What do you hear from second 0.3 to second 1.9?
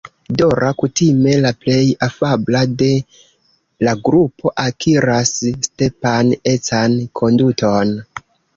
Dora, kutime la plej